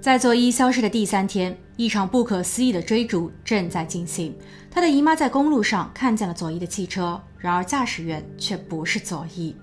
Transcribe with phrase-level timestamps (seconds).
[0.00, 4.34] 在佐伊消失的第三天，一场不可思议的追逐正在进行。
[4.70, 9.54] 她的姨妈在公路上看见了佐伊的汽车，然而驾驶员却不是佐伊。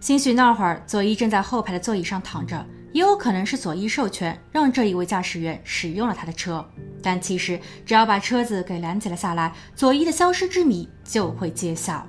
[0.00, 6.68] 兴许那会儿佐伊正在后排的座椅上躺着，也有可能是佐伊授权让这一位驾驶员使用了他的车。
[7.00, 12.04] 但其实，只要把车子给拦截了下来，佐伊的消失之谜就会揭晓。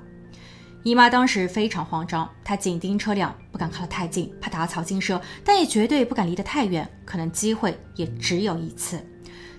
[0.82, 8.98] 姨妈当时非常慌张，她紧盯车辆，不敢靠得太近，怕打草惊蛇，但也绝对不敢离得太远，可能机会也只有一次。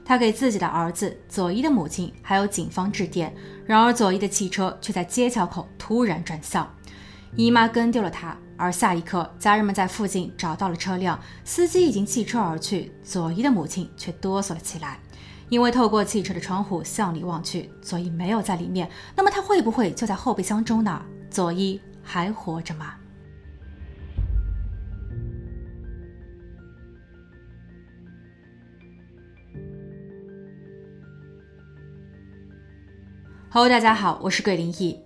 [0.03, 3.31] 她给自己的儿子、佐伊的母亲还有警方致电，
[3.65, 6.67] 然而佐伊的汽车却在街桥口突然转向，
[7.35, 14.99] 姨妈跟丢了他，而下一刻，家人们在附近找到了车辆，司机已经弃车而去，佐伊的母亲却哆嗦了起来。
[15.52, 18.90] 因为透过汽车的窗户向里望去，佐伊没有在里面。
[19.18, 21.05] 那么他会不会就在后备箱中呢？
[21.30, 22.94] 佐伊还活着吗
[33.49, 34.98] ？Hello，大家好，我是桂林逸。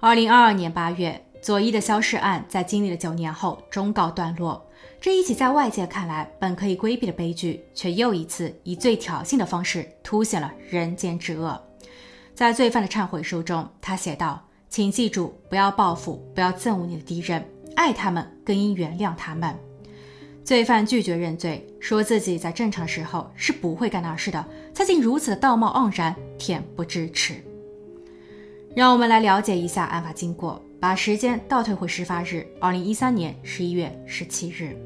[0.00, 4.68] 二零二二年八月，佐伊的消失案在经历了九年后终告段落。
[5.00, 11.60] 这一起在外界看来本可以规避的悲剧，却又一次以最挑衅的方式凸显了人间之恶。
[12.34, 17.46] 在罪犯的忏悔书中，他写道：“请记住，不要报复，不要憎恶你的敌人，
[17.76, 19.54] 爱他们更应原谅他们。”
[20.42, 27.34] 罪犯拒绝认罪，说自己在正常时候是不会干那事的，他竟如此的道貌岸然，恬不知耻。
[28.74, 34.76] 让我们来了解一下案发经过，把时间倒退回事发日，二零一三年十一月十七日。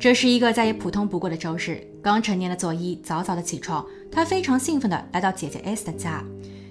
[0.00, 1.86] 这是一个再也普通不过的周日。
[2.02, 6.24] 刚成年的佐伊早早的起床，她非常兴奋的来到姐姐 S 的家。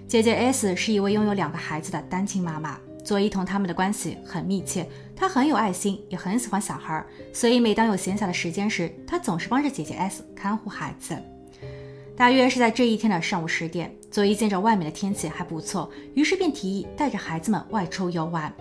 [0.08, 4.90] 姐姐 S 是一位拥有两个孩子的单亲妈妈，佐伊同他们的关系很密切。
[5.16, 11.16] 她很有爱心，也很喜欢小孩，所以每当有闲暇的时间时，她总是帮着姐姐 S 看护孩子。
[12.16, 18.54] 大约是在这一天的上午十点，佐伊见着外面的天气还不错，于是便提议带着孩子们外出游玩。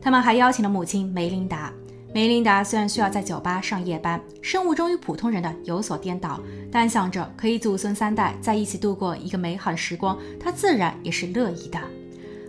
[0.00, 1.72] 他们还邀请了母亲梅琳达。
[2.12, 6.40] 梅琳达虽然需要在酒吧上夜班，生物钟与普通人的有所颠倒，
[6.72, 11.78] 但想着可以祖孙三代在一起度过一个美好的时光，她自然也是乐意的。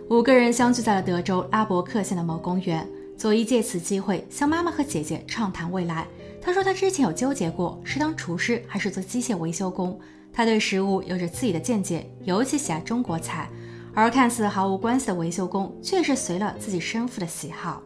[0.08, 6.06] 五个人相聚在了德州拉伯克县的某公园，佐伊借此机会向妈妈和姐姐畅谈未来。
[6.40, 9.98] 她说她之前有纠结过是当厨师还是做机械维修工，
[10.32, 13.48] 他对食物有着自己的见解，尤其喜爱中国菜，
[13.92, 17.82] 而看似毫无关系的维修工却是随了自己生父的喜好。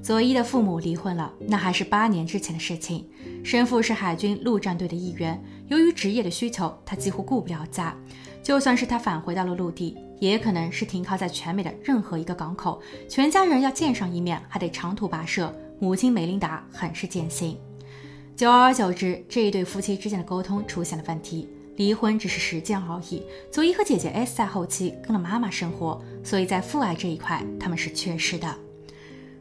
[0.00, 3.06] 佐伊的父母离婚了，那还是八年之前的事情。
[3.44, 7.94] 生父是海军陆战队的一员，由于职业的需求，他几乎顾不了家。
[8.42, 12.80] 就算是他返回到了陆地，也可能是停靠在全美的任何一个港口。
[13.06, 15.54] 全家人要见上一面，还得长途跋涉。
[15.78, 17.58] 母亲梅琳达很是艰辛。
[18.38, 21.48] 久而久之，这一对夫妻之间的沟通出现了问题。
[21.74, 23.20] 离婚只是时间而已。
[23.50, 28.56] 佐伊和姐姐 S 在后期跟了妈妈生活，所以在父爱这一块，他们是缺失的。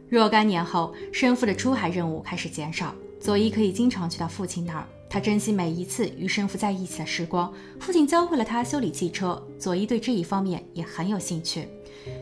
[0.10, 4.88] 若干年后，生父的出海任务开始减少，佐伊可以经常去到父亲那儿。
[5.08, 7.54] 他珍惜每一次与生父在一起的时光。
[7.80, 11.68] 父亲教会了他修理汽车，佐伊对这一方面也很有兴趣。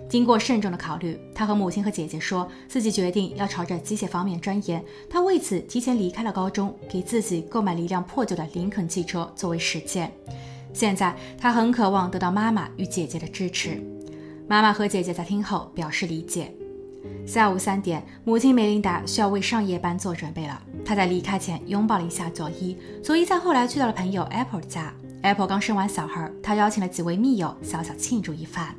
[0.07, 4.83] 经过慎重的考虑，他和母亲和姐姐说自己决定要朝着机械方面钻研。
[5.09, 10.11] 他为此提前离开了高中，给自己购买了一辆破旧的林肯汽车作为实践。
[10.73, 13.81] 现在他很渴望得到妈妈与姐姐的支持。
[14.47, 16.53] 妈妈和姐姐在听后表示理解。
[17.25, 20.61] 下午三点，母亲梅琳达需要为上夜班做准备了。
[20.83, 22.77] 她在离开前拥抱了一下佐伊。
[23.03, 24.93] 佐伊在后来去到了朋友 Apple 的家。
[25.23, 28.75] Apple 刚生完小孩，他邀请了几位密友小小庆祝一番。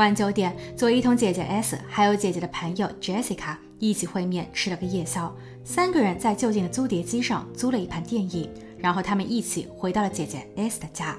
[0.00, 5.30] 晚九点，佐伊同姐姐 S 还有姐姐的朋友 Jessica 一起会面，吃了个夜宵。
[5.62, 11.14] 三个人在就近的租碟机上租了一盘电影，然后他们一起回到了姐姐 S 的家。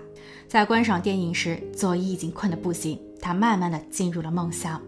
[0.47, 4.81] 在观赏电影时，佐伊已经困得不行，她慢慢的进入了梦乡。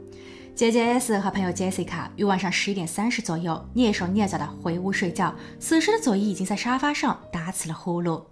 [0.56, 5.36] 姐姐 S 和朋友 Jessica 于晚上十一点三十左右蹑手蹑脚的回屋睡觉。
[5.60, 8.24] 此时的佐伊已经在沙发上打起了呼噜。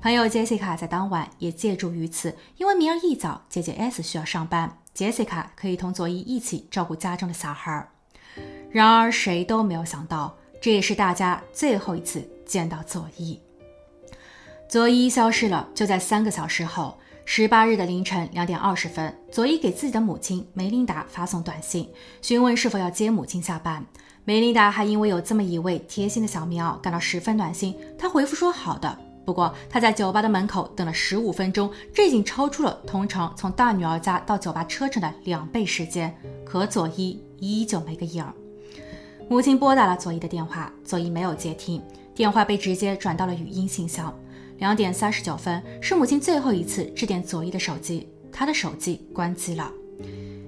[0.00, 7.88] 朋友 Jessica 在当晚也借助于此，因为明儿一早姐姐 S 需要上班，Jessica 可以同佐伊一起照顾家中的小孩。
[8.70, 13.38] 然而谁都没有想到，这也是大家最后一次见到佐伊。
[14.68, 16.98] 佐伊消失了，就在三个小时后。
[17.24, 21.88] 十八日的凌晨两点二十分，佐伊给自己的母亲梅琳达发送短信，
[22.20, 23.86] 询问是否要接母亲下班。
[24.24, 28.98] 梅琳达还因为有这么一位贴心的小棉袄感到十分暖心，她回复说好的。
[29.24, 36.14] 不过他在酒吧的门口等了十五分钟，这已经超出了通常从大女儿家到酒吧车程的两倍时间，
[36.44, 38.32] 可佐伊依旧没个影儿。
[39.28, 41.80] 母亲拨打了佐伊的电话，佐伊没有接听。
[42.14, 44.12] 电话被直接转到了语音信箱。
[44.58, 49.72] 两点三十九分是母亲最后一次致电佐伊的手机，她的手机关机了。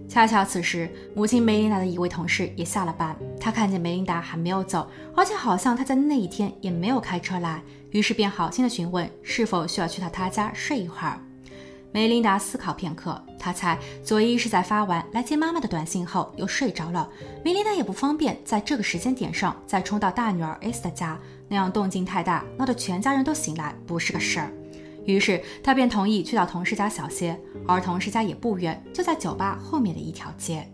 [0.07, 11.19] 恰巧此时，母亲梅琳达的一位同事也下了班，他看见梅琳达还没有走，而且好像她在那一天也没有开车来，于是便好心的询问是否需要去到他家睡一会儿。
[11.91, 17.09] 梅琳达思考片刻，她猜佐伊是在发完来接妈妈的短信后又睡着了。
[17.45, 21.19] 梅琳达也不方便在这个时间点上再冲到大女儿 S 的家，
[21.49, 24.51] 那样动静太大，闹得全家人都醒来不是个事儿。
[25.05, 30.67] 于是他便同意去到同事家小歇，而同事家也不远，就在酒吧后面的一条街。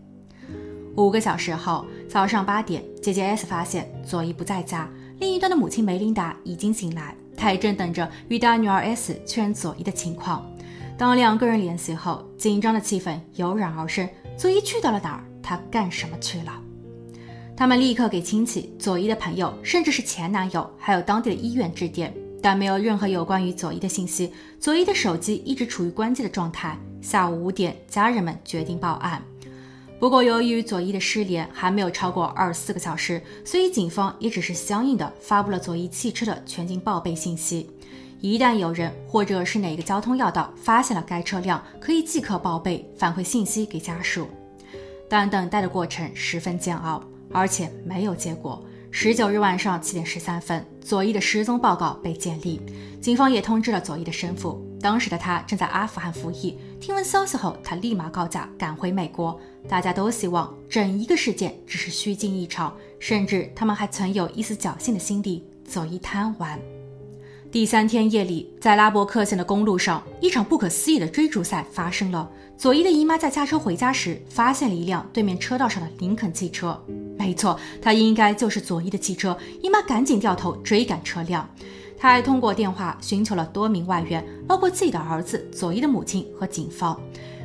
[0.96, 10.44] 五个小时后，早上八点，姐姐 S 发现佐伊不在家，另一端的母亲梅琳达已经醒来，她也正等着与大女儿 S 确认佐伊的情况。
[10.98, 14.06] 当两个人联系后，紧张的气氛油然而生。
[14.36, 15.24] 佐伊去到了哪儿？
[15.42, 16.52] 她干什么去了？
[17.56, 22.12] 他们立刻给亲戚、佐伊的朋友，甚至是前男友，还有当地的医院致电。
[22.42, 26.78] 但没有任何有关于佐伊的信息，佐伊的手机一直处于关机的状态。
[27.00, 29.22] 下午五点，家人们决定报案。
[29.98, 37.70] 不过，由于佐伊的失联还没有超过二十四个小时，所以警方也只是相应的发布了佐伊汽车的全景报备信息。
[38.20, 44.28] 一旦有人或者是哪个交通要道发现了该车辆，可以即刻报备反馈信息给家属。
[45.08, 47.02] 但等待的过程十分煎熬，
[47.32, 48.62] 而且没有结果。
[48.90, 52.60] 十九日晚上七点十三分，佐伊的失踪报告被建立，
[53.00, 54.64] 警方也通知了佐伊的生父。
[54.80, 59.38] 当时的他正在阿富汗服役，听闻消息后，他立马告假赶回美国。
[59.68, 66.58] 大家都希望整一个事件只是虚惊一场，甚至他们还存有一丝侥幸的心理，佐伊贪玩。
[67.52, 72.30] 第三天夜里，在拉伯克县的公路上，一场不可思议的追逐赛发生了。
[72.56, 76.80] 佐伊的姨妈在驾车回家时，发现了一辆对面车道上的林肯汽车。
[77.20, 79.36] 没错，他应该就是佐伊的汽车。
[79.62, 81.46] 姨妈赶紧掉头追赶车辆，
[81.98, 86.98] 他还通过电话寻求了多名外援，包括自己的儿子、佐伊的母亲和警方。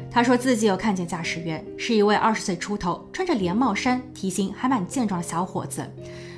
[0.09, 5.85] 他说自己有看见驾驶员是一位二十岁出头、穿着连帽衫、体型还蛮健壮的小伙子，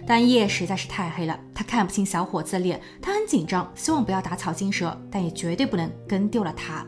[0.07, 2.81] 但夜实在是太黑了，他看不清小伙子的脸。
[2.99, 6.83] 他很紧张，希望不要打草惊蛇，但也绝对不能跟丢了他。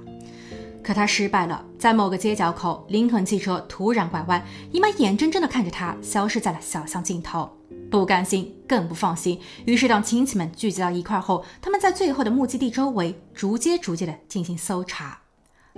[0.83, 7.49] 可他失败了，在某个街角口，林肯汽车突然拐弯，姨妈眼睁睁地看着他消失在了小巷尽头，
[7.91, 9.39] 不甘心，更不放心。
[9.65, 15.19] 于是，当亲戚们聚集到一块后，他们在最后的目的地周围逐街逐街地进行搜查。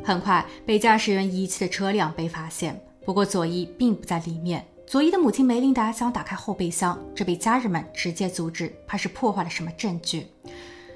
[0.04, 4.66] 很快，被驾驶员遗弃的车辆被发现，不过佐伊并不在里面。
[4.88, 10.28] 佐伊的母亲梅琳达想打开后备箱，这被家人们直接阻止，怕是破坏了什么证据。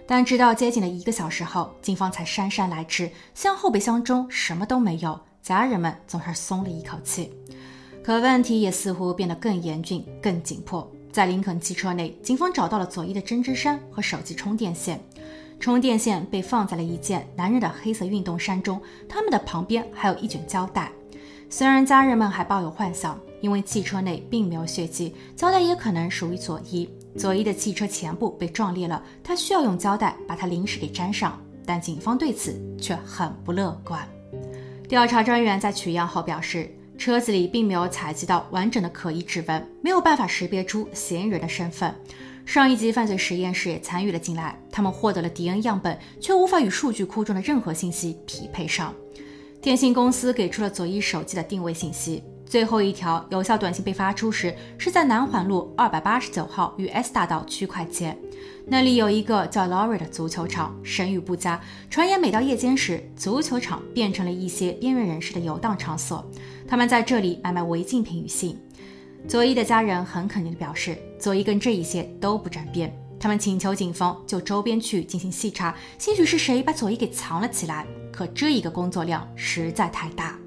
[0.07, 7.31] 但直到接近了一个小时后，警方才姗姗来迟，向后备箱中什么都没有，家人们总算松了一口气。
[8.03, 10.89] 可问题也似乎变得更严峻、更紧迫。
[11.11, 14.99] 在林肯汽车内，警方找到了佐伊的针织衫和手机充电线，
[15.59, 18.79] 充电线被放在了一件男人的黑色运动衫中，
[19.09, 20.91] 他们的旁边还有一卷胶带。
[21.49, 26.87] 虽然家人们还抱有幻想，因为汽车内并没有血迹，胶带也可能属于佐伊。
[27.17, 34.07] 佐伊的汽车前部被撞裂了，他需要用胶带把它临时给粘上，但警方对此却很不乐观。
[34.88, 41.94] 调查专员在取样后表示，车子里并没有采集到完整的可疑指纹，没有办法识别出嫌疑人的身份。
[42.45, 48.93] 上一级犯罪实验室也参与了进来，他们获得了 dn 样本，却无法与数据库中的任何信息匹配上。
[49.62, 52.24] 电信公司给出了佐伊手机的定位信息。
[52.45, 58.15] 最后一条有效短信被发出时，是在南环路二百八十九号与 S 大道区块街，
[58.67, 61.59] 那里有一个叫 Laurie 的足球场，声誉不佳。
[61.89, 66.23] 传言每到夜间时，足球场变成了一些边缘人士的游荡场所，
[66.67, 68.57] 他们在这里买卖违禁品与性。
[69.27, 72.95] 佐伊的家人很肯定地表示，佐伊跟这一些都不沾边。
[73.19, 77.87] 他们请求警方就周边区进行细查，兴许是谁把佐伊给藏了起来。
[78.13, 80.37] 可这一个工作量实在太大。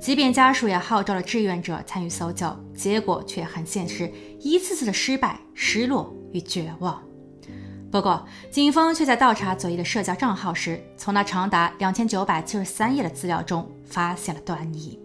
[0.00, 7.00] 即便家属也号召了志愿者参与搜救，结果却很现实，一次次的失败、失落与绝望。
[7.92, 14.98] 不过，警方却在倒查佐伊的社交账号时，从那长达两千九百七十三页的资料中发现了端倪。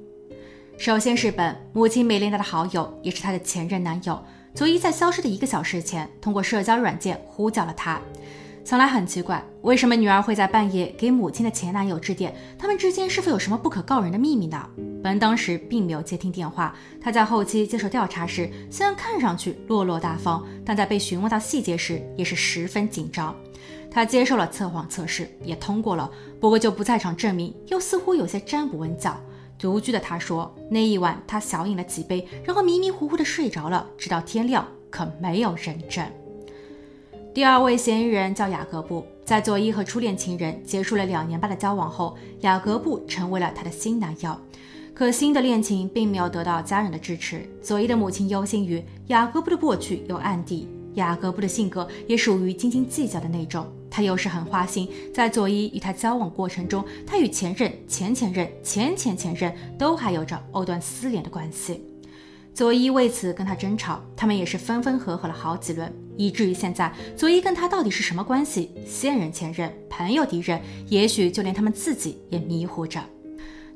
[0.77, 4.23] 首先是本母亲梅琳达的好友，也是她的前任男友
[4.53, 7.99] 佐伊，在消失的一个小时前，通过社交软件呼叫了她。
[8.65, 12.35] 想来很奇怪，为什么女儿会在半夜给母亲的前男友致电？
[12.57, 14.67] 他们之间是否有什么不可告人的秘密呢？
[15.03, 16.75] 本当时并没有接听电话。
[16.99, 23.35] 他在后期接受调查时，虽然看上去落落大方，但在被询问到细节时，也是十分紧张。
[23.91, 29.15] 他接受了测谎测试，也通过了，不过就不在场证明又似乎有些站不稳脚。
[29.59, 36.03] 独居的他说，那一晚他小饮了几杯，然后迷迷糊糊的睡着了，直到天亮，可没有人证。
[37.35, 44.33] 第二位嫌疑人叫雅各布，在佐伊和初恋情人结束了两年半的交往后，雅各布成为了他的新男友。
[44.93, 53.67] 可新的恋情并没有得到家人的支持，佐伊的母亲忧心于雅各布的过去有案底，雅各布的性格也属于斤斤计较的那种。
[53.91, 61.83] 他又是很花心，在佐伊与他交往过程中，他与前任、前前任、前前前任都还有着藕断丝连的关系。
[62.55, 68.71] 佐伊为此跟他争吵，他们也是分分合合了好几轮，以至于现在佐伊跟他到底是什么关系？
[68.87, 73.03] 现任、前任、朋友、敌人，也许就连他们自己也迷糊着。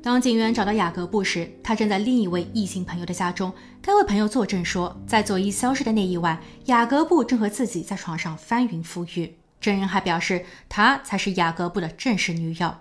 [0.02, 3.52] 当警员找到雅各布时，他正在另一位异性朋友的家中。
[3.82, 9.36] 该位朋友作证说，在佐伊消失的那一晚，雅各布正和自己在床上翻云覆雨。
[9.60, 12.74] 证人还表示，他才是雅各布的正式女友。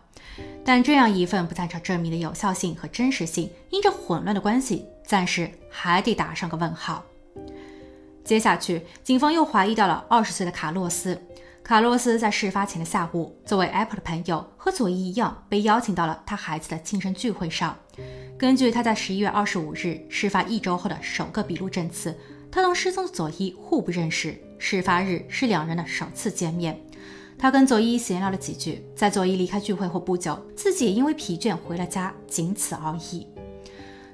[0.63, 7.03] 但这样一份不在场证明的有效性和真实性，因着混乱的关系，暂时还得打上个问号。
[8.23, 11.19] 接下去，警方又怀疑到了二十岁的卡洛斯。
[11.63, 17.75] 卡洛斯在事发前的下午，作为 Apple 的朋友，和佐伊一样被邀请到了他孩子的庆生聚会上。
[18.37, 22.15] 根据他在十一月二十五日事发一周后的首个笔录证词，
[22.51, 26.79] 他同失踪的佐伊互不认识，事发日是两人的首次见面。
[27.35, 33.25] 他跟佐伊闲聊了几句，在佐伊离开聚会后不久，自己也因为疲倦回了家，仅此而已。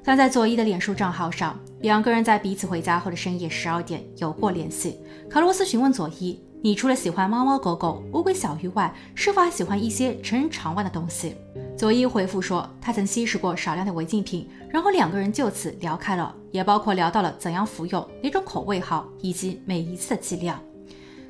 [0.05, 4.99] 但在佐伊的脸书账号上，两个人在彼此回家后的深夜十二点有过联系。
[5.27, 6.39] 卡洛斯询问佐伊。
[6.61, 11.35] 你除了喜欢猫猫狗狗、乌龟小鱼外，是否还喜欢一些成人常玩的东西？
[11.77, 20.59] 佐伊回复说，他曾吸食过少量的违禁品，然后两个人就此聊开了，也包括聊到了怎样服用、哪种口味好，以及每一次的剂量。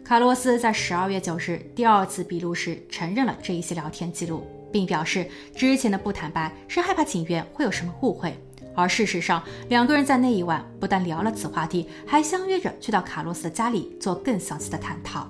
[0.05, 8.37] 卡洛斯在十二月九日第二次笔录时承认了这一些聊天记录，并表示之前的不坦白是害怕警员会有什么误会。
[8.75, 15.27] 而事实上，两个人在那一晚不但聊了此话题，还相约着去到卡洛斯的家里做更详细的探讨。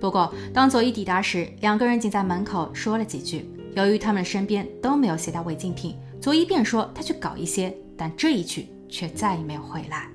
[0.00, 3.48] 不过，当佐伊抵达时，两个人仅在门口说了几句。
[3.74, 10.08] 由于他们身边都没有携带违禁品，佐伊便说他去搞一些，但这一去却再也没有回来。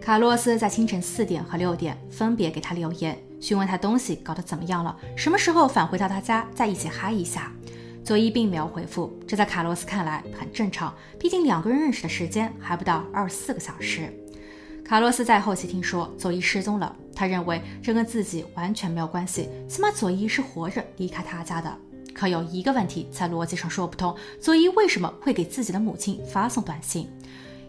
[0.00, 7.52] 卡洛斯在清晨四点和六点分别给他留言，询问他东西搞得怎么样了，什么时候返回到他家再一起嗨一下。
[8.04, 14.12] 佐伊并没有回复，这在卡洛斯看来很正常，毕竟两个人认识的时间还不到二十四个小时。
[14.84, 21.74] 卡洛斯在后期听说佐伊失踪了，他认为这跟自己完全没有关系，起码佐伊是活着离开他家的。
[22.12, 27.08] 可有一个问题在逻辑上说不通：佐伊为什么会给自己的母亲发送短信？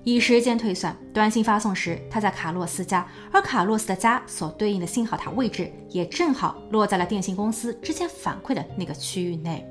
[0.04, 9.65] 以时间推算，短信发送时他在卡洛斯家，而卡洛斯的家所对应的信号塔位置也正好落在了电信公司之前反馈的那个区域内。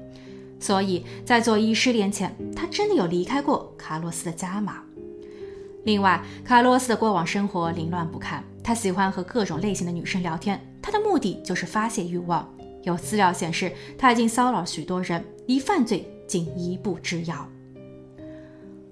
[0.65, 4.83] 所以在佐伊失联前，他真的有离开过卡洛斯的家吗？
[5.85, 12.51] 另外，卡洛斯的过往生活凌乱不堪，他喜欢和各种类型的女生聊天，他的目的就是发泄欲望。
[12.83, 17.47] 有资料显示，他已经骚扰许多人，离犯罪仅一步之遥。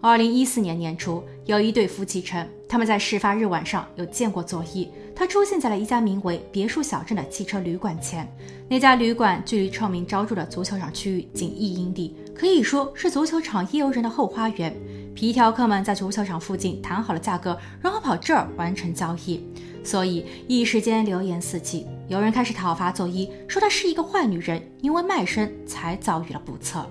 [0.02, 4.86] 二零一四年年初，有一对夫妻称，他们在事发日晚上有见过佐伊。
[5.22, 8.26] 他出现在了一家名为“别墅小镇”的汽车旅馆前。
[8.68, 14.76] 那家旅馆距离臭名昭著的足球场区域仅一英里，可以说是足球场夜游人的后花园。
[15.14, 19.46] 皮条客们在足球场附近谈好了价格，然后跑这儿完成交易。
[19.84, 26.84] 所以一时间流言四起，有人开始讨伐佐伊，说她是一个坏女人，因为卖身才遭遇了不测。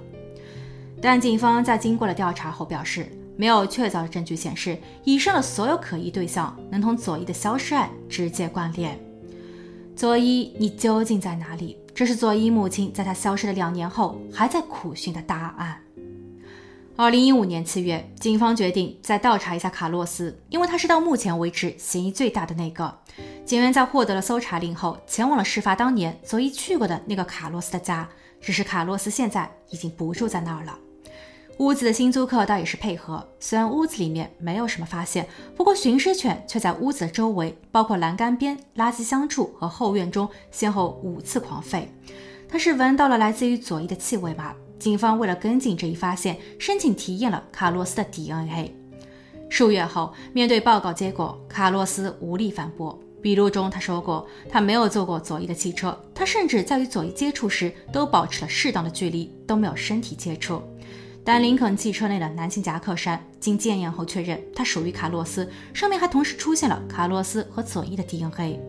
[1.02, 9.00] 但警方在经过了调查后表示，没有确凿的证据显示以上的所有可疑对象能同佐伊的消失案直接关联。
[9.96, 11.78] 佐伊，你究竟在哪里？
[11.94, 15.78] 这是佐伊母亲在她消失的两年后还在苦寻的答案。
[16.96, 22.96] 二零一五年七月，警方决定再调查一下卡洛斯，因为他是到目前为止嫌疑最大的那个。
[23.44, 28.08] 警员在获得了搜查令后，前往了事发当年佐伊去过的那个卡洛斯的家，
[28.40, 30.78] 只是卡洛斯现在已经不住在那儿了。
[31.62, 41.84] 屋子的新租客倒也是配合，虽然屋子里面没有什么发现，不过寻尸犬却在屋子的周围，包括栏杆边、垃圾箱处和后院中，先后五次狂吠。
[42.50, 44.56] 他是闻到了来自于佐伊的气味吗？
[44.80, 48.74] 警方为了跟进这一发现，申请体验了卡洛斯的 DNA。
[49.48, 53.00] 数月后，面对报告结果，卡洛斯无力反驳。
[53.22, 60.60] 笔录中他说过，他没有坐过佐伊的汽车，他甚至在与佐伊接触时都保持了适当的距离，都没有身体接触。
[61.24, 68.60] 但林肯汽车内的男性夹克衫经检验后确认，它属于卡洛斯，上面还同时出现了卡洛斯和佐伊的 DNA。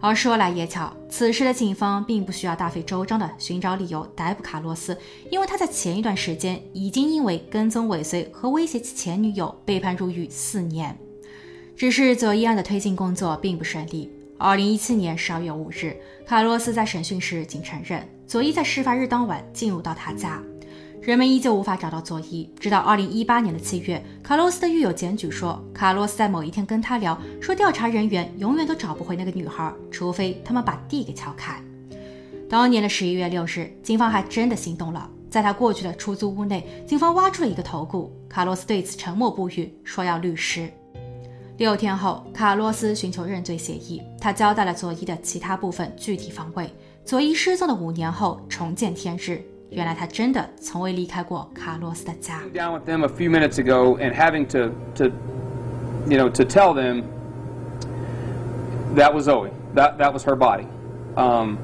[0.00, 4.96] 而说来也巧，此时的警方并不需要大费周章的寻找理由逮捕卡洛斯，
[5.30, 10.96] 因为他在前一段时间已经因为跟踪尾随和威胁其前女友被判入狱四年。
[11.74, 14.08] 只是佐伊案的推进工作并不顺利。
[14.36, 20.40] 二零一七年十二月五日，卡洛斯在审讯时仅承认佐伊在事发日当晚进入到他家。
[21.00, 31.62] 人们依旧无法找到佐伊，直到二零一八年的七月，卡洛斯的狱友检举说，卡洛斯在某一天跟他聊，说调查人员永远都找不回那个女孩，除非他们把地给撬开。
[32.48, 35.08] 当年的十一月六日，警方还真的行动了。
[35.30, 38.12] 在他过去的出租屋内，警方挖出了一个头骨。
[38.28, 40.70] 卡洛斯对此沉默不语，说要律师。
[41.58, 46.70] 六天后，卡洛斯寻求认罪协议，他交代了佐伊的其他部分具体方位。
[47.04, 52.41] 佐伊失踪的五年后重见天日，原来他真的从未离开过卡洛斯的家。
[52.53, 55.05] Down with them a few minutes ago and having to to
[56.07, 57.03] you know to tell them
[58.95, 60.67] that was Zoe, that that was her body.
[61.15, 61.57] Um.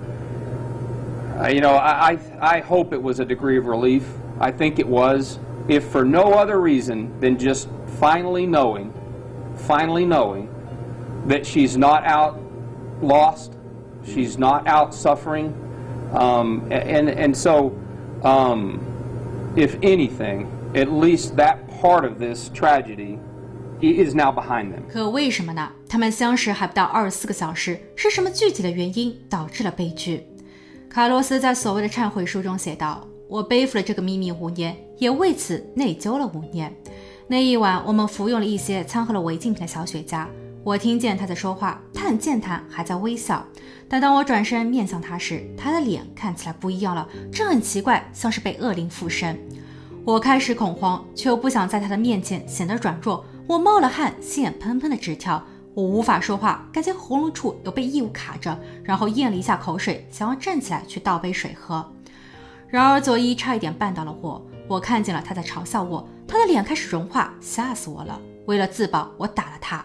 [1.40, 4.04] Uh, you know, I, I, I hope it was a degree of relief.
[4.42, 5.40] I think it was,
[5.70, 8.94] if for no other reason than just finally knowing,
[9.56, 10.50] finally knowing
[11.28, 12.38] that she's not out
[13.02, 13.54] lost,
[14.04, 15.54] she's not out suffering,
[16.14, 17.70] um, and and so,
[18.25, 18.81] um,
[19.55, 23.19] if anything, at least that part of this tragedy
[23.81, 24.81] is now behind them.
[24.89, 25.71] 可为什么呢？
[25.89, 30.27] 他们相识还不到二十四个小时，是什么具体的原因导致了悲剧？
[30.89, 36.73] 卡洛斯在所谓的忏悔书中写道：“我背负了这个秘密五年，也为此内疚了五年。
[37.27, 40.27] 那一晚，我们服用了一些掺和了违禁品的小雪茄。
[40.65, 43.45] 我听见他在说话，他很健谈，还在微笑。
[43.87, 49.39] 但当我转身面向他时，他的脸看起来不一样了，这很奇怪，像是被恶灵附身。
[50.07, 53.23] 我开始恐慌，却又不想在他的面前显得软弱。
[53.47, 55.45] 我冒了汗，心眼砰砰的直跳。”
[55.75, 61.85] 我无法说话，感觉喉咙处有被异物卡着，然后咽了一下口水，想要站起来去倒杯水喝。
[62.69, 68.21] 然而佐伊差一点绊倒了我，我看见了他在嘲笑我，他的脸开始融化，吓死我了。
[68.47, 69.85] 为了自保，我打了他，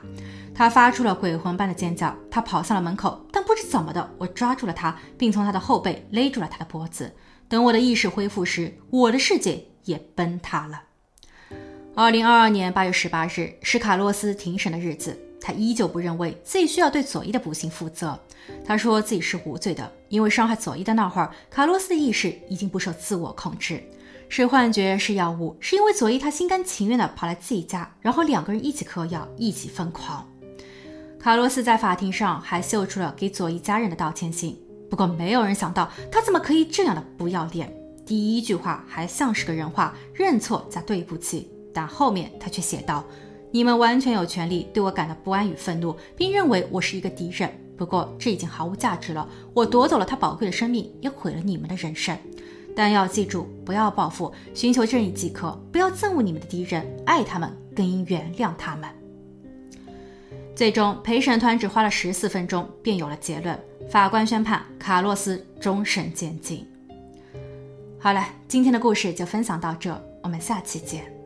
[0.60, 7.16] 他发出了鬼魂般的尖叫，他跑向了门口，但不知怎么的，我抓住了他，并从他的后背勒住了他的脖子。
[7.48, 10.82] 等我的意识恢复时，我的世界也崩塌了。
[11.96, 15.18] 二零二二年八月十八日是卡洛斯庭审的日子。
[15.40, 18.20] 他依旧不认为自己需要对佐伊的不幸负责。
[18.66, 23.82] 他说自己是无罪的，因为伤害佐伊的那会儿，卡洛斯的意识已经不受自我控制，
[24.28, 30.29] 是幻觉，是药物，是因为佐伊他心甘情愿地跑来自己家，然后两个人一起嗑药，一起疯狂。
[31.20, 34.58] 卡洛斯在法庭上还秀出了给佐伊家人的道歉信，
[34.90, 37.70] 不过没有人想到他怎么可以这样的不要脸。
[38.06, 43.04] 第一句话还像是个人话，认错加对不起，但后面他却写道。
[43.52, 47.52] 你们完全有权利对我感到不安与愤怒，并认为我是一个敌人。
[47.76, 49.28] 不过这已经毫无价值了。
[49.54, 52.18] 我夺走了他宝贵的生命，也毁了你们的人生。
[52.76, 55.52] 但要记住，不要报复，寻求正义即可。
[55.72, 58.88] 不要憎恶你们的敌人，爱他们，更应原谅他们。
[60.60, 63.58] 最终，陪审团只花了十四分钟便有了结论。
[63.90, 66.68] 法官宣判卡洛斯终身监禁。
[67.98, 69.90] 好了，今天的故事就分享到这，
[70.22, 71.19] 我们下期见。